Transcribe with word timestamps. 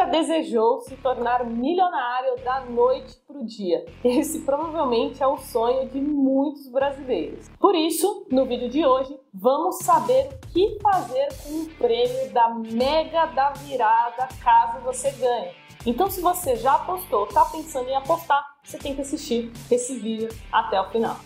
nunca 0.00 0.06
desejou 0.06 0.80
se 0.80 0.96
tornar 0.96 1.44
milionário 1.44 2.42
da 2.42 2.60
noite 2.60 3.16
para 3.26 3.38
o 3.38 3.44
dia? 3.44 3.84
Esse 4.02 4.40
provavelmente 4.40 5.22
é 5.22 5.26
o 5.26 5.36
sonho 5.36 5.88
de 5.88 6.00
muitos 6.00 6.68
brasileiros. 6.68 7.50
Por 7.58 7.74
isso, 7.74 8.26
no 8.30 8.46
vídeo 8.46 8.70
de 8.70 8.86
hoje, 8.86 9.18
vamos 9.32 9.78
saber 9.78 10.28
o 10.32 10.46
que 10.48 10.78
fazer 10.80 11.28
com 11.42 11.50
o 11.50 11.68
prêmio 11.76 12.32
da 12.32 12.48
Mega 12.48 13.26
da 13.26 13.50
Virada 13.50 14.28
caso 14.42 14.80
você 14.80 15.10
ganhe. 15.12 15.50
Então, 15.84 16.10
se 16.10 16.20
você 16.20 16.56
já 16.56 16.74
apostou, 16.74 17.24
está 17.24 17.44
pensando 17.46 17.88
em 17.88 17.96
apostar, 17.96 18.42
você 18.62 18.78
tem 18.78 18.94
que 18.94 19.00
assistir 19.02 19.52
esse 19.70 19.98
vídeo 19.98 20.28
até 20.52 20.80
o 20.80 20.90
final. 20.90 21.16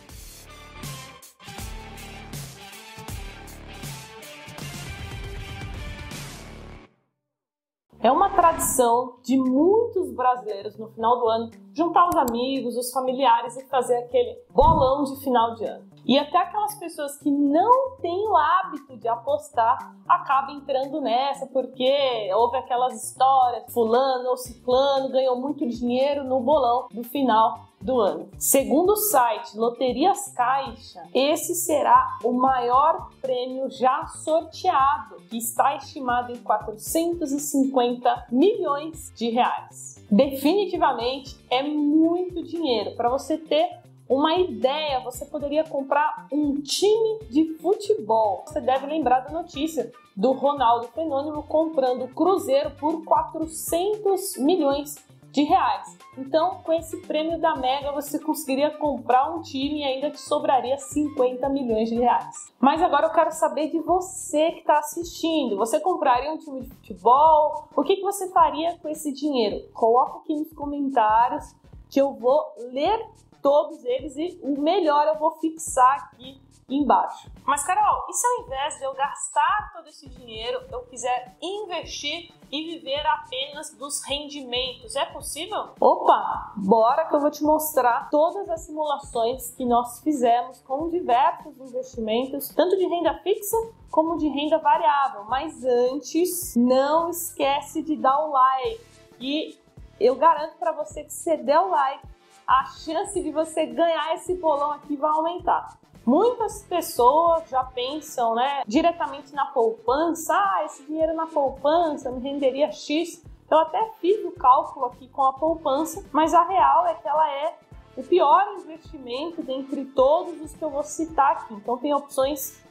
É 8.05 8.13
uma 8.13 8.29
tradição 8.29 9.17
de 9.23 9.35
muitos 9.35 10.13
brasileiros 10.13 10.77
no 10.77 10.89
final 10.91 11.19
do 11.19 11.27
ano 11.27 11.51
juntar 11.73 12.07
os 12.07 12.15
amigos, 12.15 12.77
os 12.77 12.93
familiares 12.93 13.57
e 13.57 13.65
fazer 13.65 13.97
aquele 13.97 14.37
bolão 14.51 15.05
de 15.05 15.17
final 15.25 15.55
de 15.55 15.65
ano. 15.65 15.87
E 16.05 16.19
até 16.19 16.37
aquelas 16.37 16.79
pessoas 16.79 17.17
que 17.17 17.31
não 17.31 17.97
têm 18.03 18.29
o 18.29 18.37
hábito 18.37 18.99
de 18.99 19.09
apostar 19.09 19.79
acabam 20.07 20.55
entrando 20.55 21.01
nessa 21.01 21.47
porque 21.47 22.31
houve 22.35 22.59
aquelas 22.59 23.03
histórias, 23.03 23.73
fulano 23.73 24.29
ou 24.29 24.37
ciclano 24.37 25.09
ganhou 25.09 25.41
muito 25.41 25.67
dinheiro 25.67 26.25
no 26.25 26.41
bolão 26.41 26.89
do 26.93 27.03
final 27.05 27.59
do 27.85 28.01
ano. 28.01 28.29
Segundo 28.39 28.95
o 28.95 28.97
site 28.97 29.57
Loterias 29.57 30.33
Caixa, 30.35 31.03
esse 31.13 31.55
será 31.55 32.19
o 32.25 32.33
maior 32.33 33.11
prêmio 33.21 33.71
já 33.71 34.07
sorteado, 34.07 35.17
que 35.29 35.37
está 35.37 35.77
estimado 35.77 36.33
em 36.33 36.37
450 36.37 38.27
milhões 38.33 39.13
de 39.15 39.29
reais. 39.29 40.03
Definitivamente 40.11 41.37
é 41.51 41.63
muito 41.63 42.43
dinheiro 42.43 42.97
para 42.97 43.11
você 43.11 43.37
ter 43.37 43.85
uma 44.09 44.37
ideia, 44.37 45.01
você 45.01 45.25
poderia 45.25 45.65
comprar 45.65 46.27
um 46.31 46.61
time 46.61 47.21
de 47.31 47.55
futebol. 47.59 48.45
Você 48.47 48.61
deve 48.61 48.87
lembrar 48.87 49.21
da 49.21 49.31
notícia 49.31 49.91
do 50.17 50.33
Ronaldo 50.33 50.89
Fenômeno 50.89 51.43
comprando 51.43 52.05
o 52.05 52.09
Cruzeiro 52.09 52.71
por 52.73 53.03
400 53.05 54.37
milhões 54.39 54.97
de 55.35 55.43
reais. 55.43 55.99
Então, 56.17 56.61
com 56.63 56.73
esse 56.73 56.97
prêmio 56.99 57.41
da 57.41 57.57
Mega, 57.57 57.91
você 57.91 58.21
conseguiria 58.21 58.71
comprar 58.71 59.35
um 59.35 59.43
time 59.43 59.81
e 59.81 59.85
ainda 59.85 60.09
te 60.09 60.21
sobraria 60.21 60.79
50 60.79 61.49
milhões 61.49 61.89
de 61.89 61.97
reais. 61.97 62.55
Mas 62.61 62.81
agora 62.81 63.07
eu 63.07 63.13
quero 63.13 63.33
saber 63.33 63.69
de 63.69 63.81
você 63.81 64.53
que 64.53 64.61
está 64.61 64.79
assistindo. 64.79 65.57
Você 65.57 65.81
compraria 65.81 66.33
um 66.33 66.39
time 66.39 66.61
de 66.61 66.69
futebol? 66.69 67.69
O 67.75 67.83
que, 67.83 67.97
que 67.97 68.03
você 68.03 68.31
faria 68.31 68.79
com 68.79 68.89
esse 68.89 69.13
dinheiro? 69.13 69.69
Coloca 69.73 70.19
aqui 70.19 70.37
nos 70.37 70.53
comentários 70.53 71.53
que 71.91 72.01
eu 72.01 72.13
vou 72.15 72.41
ler 72.71 73.05
todos 73.43 73.85
eles 73.85 74.17
e 74.17 74.39
o 74.41 74.61
melhor 74.61 75.09
eu 75.09 75.19
vou 75.19 75.33
fixar 75.33 75.97
aqui 75.97 76.41
embaixo. 76.69 77.31
Mas 77.45 77.65
Carol, 77.65 78.07
e 78.09 78.13
se 78.13 78.27
ao 78.27 78.45
invés 78.45 78.79
de 78.79 78.85
eu 78.85 78.95
gastar 78.95 79.73
todo 79.73 79.89
esse 79.89 80.09
dinheiro, 80.09 80.61
eu 80.71 80.83
quiser 80.83 81.37
investir 81.41 82.33
e 82.51 82.75
viver 82.75 83.07
apenas 83.07 83.75
dos 83.75 84.03
rendimentos? 84.05 84.97
É 84.97 85.05
possível? 85.07 85.71
Opa, 85.81 86.53
bora 86.57 87.07
que 87.07 87.15
eu 87.15 87.21
vou 87.21 87.31
te 87.31 87.43
mostrar 87.43 88.09
todas 88.11 88.49
as 88.49 88.63
simulações 88.63 89.51
que 89.55 89.65
nós 89.65 90.01
fizemos 90.01 90.61
com 90.63 90.89
diversos 90.89 91.59
investimentos, 91.59 92.49
tanto 92.49 92.77
de 92.77 92.87
renda 92.87 93.15
fixa 93.23 93.57
como 93.91 94.17
de 94.17 94.29
renda 94.29 94.59
variável. 94.59 95.25
Mas 95.25 95.65
antes, 95.65 96.55
não 96.57 97.11
esquece 97.11 97.83
de 97.83 97.97
dar 97.97 98.19
o 98.25 98.31
like 98.31 98.81
e 99.21 99.59
eu 100.01 100.17
garanto 100.17 100.57
para 100.57 100.73
você 100.73 101.05
que 101.05 101.13
se 101.13 101.37
der 101.37 101.59
o 101.61 101.69
like 101.69 102.15
a 102.47 102.65
chance 102.67 103.21
de 103.21 103.31
você 103.31 103.67
ganhar 103.67 104.15
esse 104.15 104.35
bolão 104.35 104.73
aqui 104.73 104.97
vai 104.97 105.11
aumentar. 105.11 105.79
Muitas 106.07 106.63
pessoas 106.63 107.49
já 107.49 107.65
pensam, 107.65 108.35
né, 108.35 108.63
diretamente 108.67 109.35
na 109.35 109.47
poupança. 109.47 110.35
Ah, 110.35 110.63
esse 110.67 110.83
dinheiro 110.85 111.15
na 111.15 111.27
poupança 111.27 112.11
me 112.11 112.21
renderia 112.21 112.71
X. 112.71 113.25
Eu 113.51 113.59
até 113.59 113.91
fiz 114.01 114.25
o 114.25 114.33
cálculo 114.33 114.87
aqui 114.87 115.09
com 115.09 115.23
a 115.23 115.33
poupança, 115.33 116.05
mas 116.13 116.35
a 116.35 116.43
real 116.43 116.87
é 116.87 116.95
que 116.95 117.09
ela 117.09 117.31
é 117.31 117.55
o 117.97 118.03
pior 118.03 118.45
investimento 118.59 119.43
dentre 119.43 119.85
todos 119.87 120.41
os 120.41 120.53
que 120.53 120.63
eu 120.63 120.71
vou 120.71 120.83
citar 120.83 121.33
aqui. 121.33 121.55
Então 121.55 121.79
tem 121.79 121.95
opções 121.95 122.63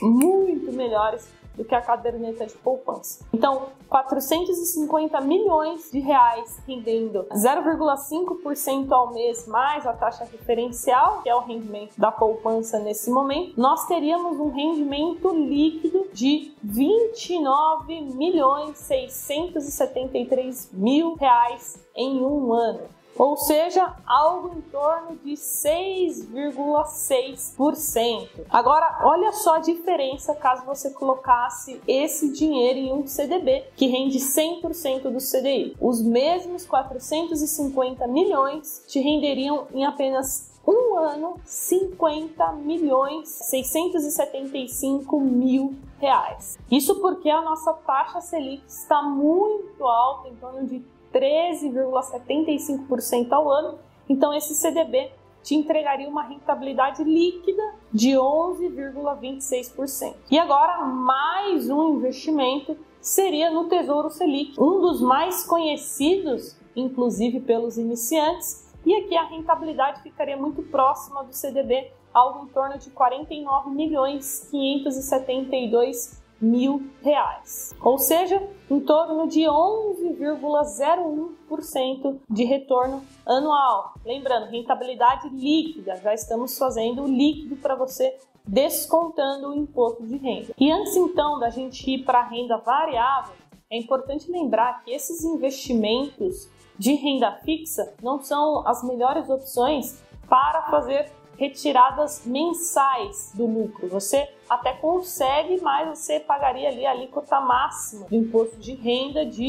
muito 0.00 0.72
melhores 0.72 1.32
do 1.56 1.64
que 1.64 1.74
a 1.74 1.80
caderneta 1.80 2.46
de 2.46 2.54
poupança. 2.54 3.24
Então, 3.32 3.68
450 3.88 5.20
milhões 5.22 5.90
de 5.90 6.00
reais 6.00 6.58
rendendo 6.66 7.24
0,5% 7.32 8.92
ao 8.92 9.12
mês 9.12 9.46
mais 9.46 9.86
a 9.86 9.92
taxa 9.92 10.24
referencial, 10.24 11.22
que 11.22 11.28
é 11.28 11.34
o 11.34 11.40
rendimento 11.40 11.98
da 11.98 12.12
poupança 12.12 12.78
nesse 12.78 13.10
momento, 13.10 13.58
nós 13.60 13.86
teríamos 13.86 14.38
um 14.38 14.50
rendimento 14.50 15.30
líquido 15.30 16.08
de 16.12 16.52
29 16.62 18.00
milhões 18.00 18.76
673 18.78 20.70
mil 20.72 21.14
reais 21.14 21.82
em 21.94 22.20
um 22.22 22.52
ano 22.52 22.95
ou 23.18 23.36
seja, 23.36 23.94
algo 24.06 24.56
em 24.56 24.60
torno 24.62 25.18
de 25.24 25.32
6,6%. 25.32 28.28
Agora, 28.50 29.00
olha 29.02 29.32
só 29.32 29.56
a 29.56 29.60
diferença 29.60 30.34
caso 30.34 30.64
você 30.64 30.90
colocasse 30.90 31.80
esse 31.86 32.32
dinheiro 32.32 32.78
em 32.78 32.90
um 32.92 33.06
CDB, 33.06 33.64
que 33.76 33.86
rende 33.86 34.18
100% 34.18 35.10
do 35.10 35.18
CDI. 35.18 35.76
Os 35.80 36.02
mesmos 36.02 36.66
450 36.66 38.06
milhões 38.06 38.84
te 38.86 39.00
renderiam 39.00 39.66
em 39.72 39.84
apenas 39.84 40.54
um 40.66 40.98
ano 40.98 41.38
50 41.44 42.52
milhões 42.54 43.28
675 43.28 45.20
mil 45.20 45.76
reais. 45.98 46.58
Isso 46.70 47.00
porque 47.00 47.30
a 47.30 47.40
nossa 47.40 47.72
taxa 47.72 48.20
Selic 48.20 48.62
está 48.66 49.02
muito 49.02 49.84
alta, 49.84 50.28
em 50.28 50.34
torno 50.34 50.66
de 50.66 50.84
13,75% 51.12 53.32
ao 53.32 53.50
ano. 53.50 53.78
Então, 54.08 54.32
esse 54.34 54.54
CDB 54.54 55.10
te 55.42 55.54
entregaria 55.54 56.08
uma 56.08 56.22
rentabilidade 56.22 57.04
líquida 57.04 57.62
de 57.92 58.10
11,26%. 58.10 60.14
E 60.30 60.38
agora, 60.38 60.84
mais 60.84 61.68
um 61.70 61.96
investimento 61.96 62.76
seria 63.00 63.50
no 63.50 63.68
Tesouro 63.68 64.10
Selic, 64.10 64.60
um 64.60 64.80
dos 64.80 65.00
mais 65.00 65.46
conhecidos, 65.46 66.56
inclusive 66.74 67.38
pelos 67.40 67.78
iniciantes, 67.78 68.66
e 68.84 68.92
aqui 68.96 69.16
a 69.16 69.22
rentabilidade 69.24 70.02
ficaria 70.02 70.36
muito 70.36 70.64
próxima 70.64 71.22
do 71.22 71.32
CDB, 71.32 71.92
algo 72.12 72.44
em 72.44 72.48
torno 72.48 72.76
de 72.78 72.90
49 72.90 73.70
milhões 73.70 74.48
572 74.50 76.25
mil 76.40 76.90
reais, 77.02 77.74
ou 77.80 77.98
seja, 77.98 78.42
em 78.70 78.80
torno 78.80 79.28
de 79.28 79.42
11,01% 79.42 82.20
de 82.28 82.44
retorno 82.44 83.02
anual. 83.24 83.94
Lembrando, 84.04 84.50
rentabilidade 84.50 85.28
líquida, 85.30 85.96
já 85.96 86.12
estamos 86.14 86.58
fazendo 86.58 87.04
o 87.04 87.08
líquido 87.08 87.56
para 87.56 87.74
você 87.74 88.18
descontando 88.46 89.48
o 89.48 89.54
imposto 89.54 90.06
de 90.06 90.16
renda. 90.16 90.54
E 90.58 90.70
antes 90.70 90.96
então 90.96 91.38
da 91.38 91.50
gente 91.50 91.90
ir 91.90 92.04
para 92.04 92.20
a 92.20 92.28
renda 92.28 92.58
variável, 92.58 93.34
é 93.68 93.76
importante 93.76 94.30
lembrar 94.30 94.84
que 94.84 94.92
esses 94.92 95.24
investimentos 95.24 96.48
de 96.78 96.94
renda 96.94 97.32
fixa 97.44 97.94
não 98.02 98.20
são 98.20 98.66
as 98.66 98.84
melhores 98.84 99.28
opções 99.28 100.00
para 100.28 100.62
fazer 100.70 101.10
retiradas 101.36 102.24
mensais 102.24 103.32
do 103.34 103.46
lucro. 103.46 103.88
Você 103.88 104.28
até 104.48 104.72
consegue, 104.72 105.60
mas 105.60 105.98
você 105.98 106.18
pagaria 106.20 106.68
ali 106.68 106.86
a 106.86 106.92
alíquota 106.92 107.40
máxima 107.40 108.06
do 108.06 108.14
imposto 108.14 108.56
de 108.56 108.74
renda 108.74 109.26
de 109.26 109.42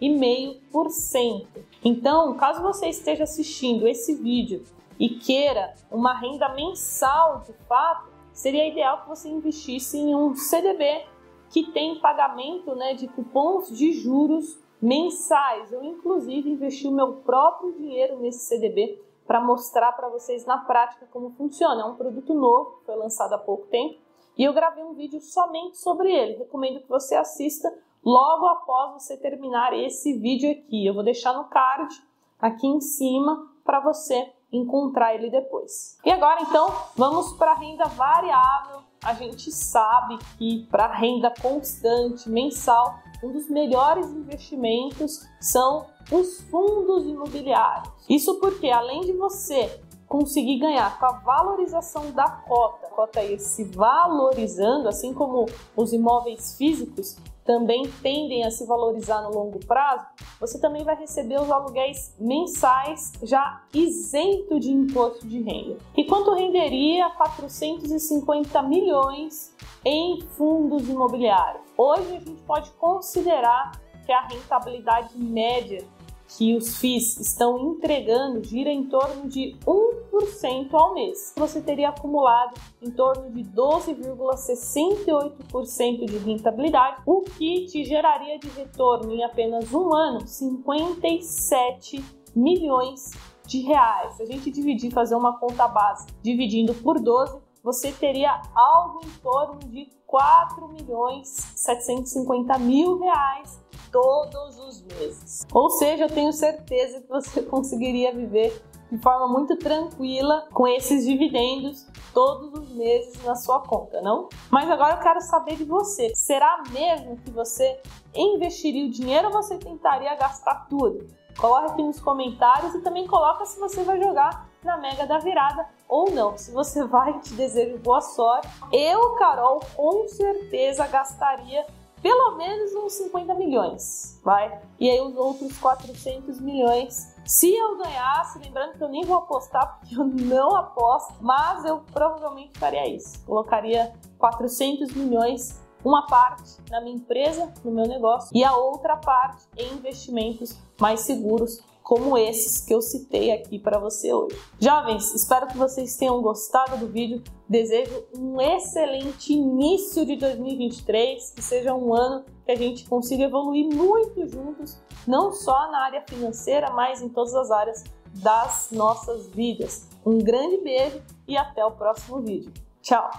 22,5%. 0.00 1.46
Então, 1.84 2.34
caso 2.34 2.62
você 2.62 2.88
esteja 2.88 3.24
assistindo 3.24 3.86
esse 3.86 4.14
vídeo 4.14 4.64
e 4.98 5.08
queira 5.10 5.74
uma 5.90 6.18
renda 6.18 6.48
mensal 6.50 7.42
de 7.46 7.52
fato, 7.68 8.08
seria 8.32 8.66
ideal 8.66 9.02
que 9.02 9.08
você 9.08 9.28
investisse 9.28 9.98
em 9.98 10.14
um 10.14 10.34
CDB 10.34 11.04
que 11.50 11.70
tem 11.72 12.00
pagamento 12.00 12.74
né, 12.74 12.94
de 12.94 13.06
cupons 13.06 13.68
de 13.68 13.92
juros 13.92 14.58
mensais. 14.82 15.70
Eu, 15.72 15.84
inclusive, 15.84 16.50
investi 16.50 16.88
o 16.88 16.92
meu 16.92 17.12
próprio 17.12 17.72
dinheiro 17.72 18.18
nesse 18.18 18.46
CDB 18.46 19.00
para 19.26 19.40
mostrar 19.40 19.92
para 19.92 20.08
vocês 20.08 20.44
na 20.44 20.58
prática 20.58 21.06
como 21.12 21.30
funciona. 21.30 21.82
É 21.82 21.84
um 21.84 21.96
produto 21.96 22.34
novo, 22.34 22.80
foi 22.84 22.96
lançado 22.96 23.32
há 23.34 23.38
pouco 23.38 23.66
tempo, 23.66 23.98
e 24.36 24.44
eu 24.44 24.52
gravei 24.52 24.82
um 24.82 24.94
vídeo 24.94 25.20
somente 25.20 25.78
sobre 25.78 26.12
ele. 26.12 26.38
Recomendo 26.38 26.80
que 26.80 26.88
você 26.88 27.14
assista 27.14 27.72
logo 28.04 28.46
após 28.46 29.02
você 29.02 29.16
terminar 29.16 29.72
esse 29.72 30.18
vídeo 30.18 30.50
aqui. 30.50 30.86
Eu 30.86 30.94
vou 30.94 31.02
deixar 31.02 31.32
no 31.32 31.44
card 31.44 31.94
aqui 32.38 32.66
em 32.66 32.80
cima 32.80 33.48
para 33.64 33.80
você 33.80 34.32
encontrar 34.52 35.14
ele 35.14 35.30
depois. 35.30 35.98
E 36.04 36.10
agora 36.10 36.42
então, 36.42 36.72
vamos 36.96 37.32
para 37.34 37.52
a 37.52 37.58
renda 37.58 37.84
variável. 37.86 38.80
A 39.02 39.14
gente 39.14 39.50
sabe 39.52 40.18
que 40.38 40.66
para 40.70 40.86
renda 40.86 41.32
constante, 41.42 42.28
mensal, 42.28 42.98
um 43.22 43.32
dos 43.32 43.48
melhores 43.50 44.06
investimentos 44.06 45.26
são 45.40 45.86
os 46.10 46.40
fundos 46.50 47.06
imobiliários. 47.06 47.92
Isso 48.08 48.38
porque, 48.40 48.68
além 48.70 49.00
de 49.02 49.12
você 49.12 49.80
conseguir 50.06 50.58
ganhar 50.58 50.98
com 50.98 51.06
a 51.06 51.12
valorização 51.12 52.10
da 52.12 52.28
cota, 52.28 52.86
a 52.86 52.90
cota 52.90 53.22
ir 53.22 53.38
se 53.38 53.64
valorizando, 53.64 54.88
assim 54.88 55.12
como 55.12 55.46
os 55.76 55.92
imóveis 55.92 56.56
físicos 56.56 57.16
também 57.44 57.84
tendem 58.02 58.44
a 58.44 58.50
se 58.50 58.66
valorizar 58.66 59.22
no 59.22 59.30
longo 59.30 59.58
prazo, 59.66 60.06
você 60.40 60.58
também 60.58 60.82
vai 60.82 60.96
receber 60.96 61.40
os 61.40 61.50
aluguéis 61.50 62.14
mensais 62.18 63.12
já 63.22 63.62
isento 63.72 64.58
de 64.58 64.70
imposto 64.70 65.26
de 65.26 65.42
renda. 65.42 65.78
E 65.96 66.04
quanto 66.04 66.34
renderia 66.34 67.10
450 67.10 68.62
milhões 68.62 69.54
em 69.84 70.20
fundos 70.36 70.88
imobiliários? 70.88 71.62
Hoje 71.76 72.16
a 72.16 72.20
gente 72.20 72.42
pode 72.42 72.70
considerar 72.72 73.72
que 74.04 74.12
a 74.12 74.26
rentabilidade 74.26 75.16
média 75.16 75.84
que 76.28 76.56
os 76.56 76.78
FIIs 76.78 77.18
estão 77.20 77.58
entregando 77.58 78.42
gira 78.42 78.70
em 78.70 78.84
torno 78.84 79.28
de 79.28 79.54
1% 79.66 80.72
ao 80.72 80.94
mês. 80.94 81.34
Você 81.36 81.60
teria 81.60 81.90
acumulado 81.90 82.58
em 82.82 82.90
torno 82.90 83.30
de 83.30 83.44
12,68% 83.44 86.06
de 86.06 86.16
rentabilidade, 86.18 87.02
o 87.06 87.20
que 87.22 87.66
te 87.66 87.84
geraria 87.84 88.36
de 88.38 88.48
retorno 88.48 89.12
em 89.12 89.22
apenas 89.22 89.72
um 89.72 89.94
ano 89.94 90.26
57 90.26 92.02
milhões 92.34 93.12
de 93.46 93.60
reais. 93.60 94.14
Se 94.14 94.22
a 94.22 94.26
gente 94.26 94.50
dividir, 94.50 94.90
fazer 94.92 95.14
uma 95.14 95.38
conta 95.38 95.68
base 95.68 96.06
dividindo 96.22 96.72
por 96.74 96.98
12, 97.00 97.38
você 97.62 97.92
teria 97.92 98.42
algo 98.54 99.00
em 99.04 99.10
torno 99.20 99.58
de 99.70 99.90
4 100.06 100.68
milhões 100.68 101.28
750 101.56 102.58
mil 102.58 102.98
reais 103.00 103.60
todos 103.94 104.58
os 104.58 104.82
meses. 104.82 105.46
Ou 105.54 105.70
seja, 105.70 106.06
eu 106.06 106.08
tenho 106.08 106.32
certeza 106.32 107.00
que 107.00 107.08
você 107.08 107.42
conseguiria 107.46 108.12
viver 108.12 108.60
de 108.90 108.98
forma 108.98 109.28
muito 109.28 109.56
tranquila 109.56 110.48
com 110.52 110.66
esses 110.66 111.04
dividendos 111.04 111.86
todos 112.12 112.52
os 112.52 112.74
meses 112.74 113.22
na 113.22 113.36
sua 113.36 113.60
conta, 113.60 114.02
não? 114.02 114.28
Mas 114.50 114.68
agora 114.68 114.94
eu 114.96 115.00
quero 115.00 115.20
saber 115.20 115.54
de 115.56 115.64
você. 115.64 116.12
Será 116.12 116.64
mesmo 116.70 117.16
que 117.18 117.30
você 117.30 117.80
investiria 118.12 118.84
o 118.84 118.90
dinheiro 118.90 119.28
ou 119.28 119.32
você 119.32 119.58
tentaria 119.58 120.14
gastar 120.16 120.66
tudo? 120.68 121.06
Coloque 121.38 121.72
aqui 121.72 121.82
nos 121.82 122.00
comentários 122.00 122.74
e 122.74 122.80
também 122.80 123.06
coloca 123.06 123.44
se 123.44 123.58
você 123.60 123.84
vai 123.84 124.00
jogar 124.00 124.48
na 124.62 124.76
Mega 124.76 125.06
da 125.06 125.18
Virada 125.18 125.68
ou 125.88 126.10
não. 126.10 126.36
Se 126.36 126.50
você 126.50 126.82
vai, 126.86 127.18
te 127.20 127.32
desejo 127.34 127.78
boa 127.78 128.00
sorte. 128.00 128.48
Eu, 128.72 129.14
Carol, 129.14 129.60
com 129.76 130.08
certeza 130.08 130.86
gastaria 130.88 131.64
pelo 132.04 132.36
menos 132.36 132.74
uns 132.74 132.92
50 132.92 133.32
milhões, 133.32 134.20
vai? 134.22 134.60
E 134.78 134.90
aí 134.90 135.00
os 135.00 135.16
outros 135.16 135.56
400 135.56 136.38
milhões. 136.38 137.16
Se 137.24 137.50
eu 137.50 137.78
ganhasse, 137.78 138.38
lembrando 138.38 138.76
que 138.76 138.84
eu 138.84 138.90
nem 138.90 139.06
vou 139.06 139.16
apostar, 139.16 139.78
porque 139.78 139.98
eu 139.98 140.04
não 140.04 140.54
aposto, 140.54 141.14
mas 141.22 141.64
eu 141.64 141.82
provavelmente 141.94 142.58
faria 142.58 142.86
isso. 142.86 143.24
Colocaria 143.24 143.94
400 144.18 144.92
milhões 144.92 145.58
uma 145.82 146.06
parte 146.06 146.58
na 146.70 146.82
minha 146.82 146.96
empresa, 146.96 147.50
no 147.64 147.70
meu 147.70 147.86
negócio, 147.86 148.30
e 148.34 148.44
a 148.44 148.54
outra 148.54 148.98
parte 148.98 149.46
em 149.56 149.72
investimentos 149.72 150.58
mais 150.78 151.00
seguros, 151.00 151.62
como 151.84 152.16
esses 152.16 152.64
que 152.64 152.74
eu 152.74 152.80
citei 152.80 153.30
aqui 153.30 153.58
para 153.58 153.78
você 153.78 154.12
hoje. 154.12 154.40
Jovens, 154.58 155.14
espero 155.14 155.46
que 155.46 155.58
vocês 155.58 155.96
tenham 155.98 156.20
gostado 156.22 156.78
do 156.78 156.88
vídeo. 156.88 157.22
Desejo 157.46 158.06
um 158.16 158.40
excelente 158.40 159.34
início 159.34 160.06
de 160.06 160.16
2023, 160.16 161.30
que 161.32 161.42
seja 161.42 161.74
um 161.74 161.94
ano 161.94 162.24
que 162.46 162.50
a 162.50 162.56
gente 162.56 162.88
consiga 162.88 163.24
evoluir 163.24 163.66
muito 163.66 164.26
juntos, 164.26 164.80
não 165.06 165.30
só 165.30 165.70
na 165.70 165.84
área 165.84 166.02
financeira, 166.08 166.70
mas 166.70 167.02
em 167.02 167.08
todas 167.10 167.34
as 167.34 167.50
áreas 167.50 167.84
das 168.14 168.70
nossas 168.72 169.26
vidas. 169.28 169.86
Um 170.06 170.18
grande 170.18 170.56
beijo 170.58 171.02
e 171.28 171.36
até 171.36 171.62
o 171.64 171.72
próximo 171.72 172.22
vídeo. 172.22 172.50
Tchau! 172.80 173.10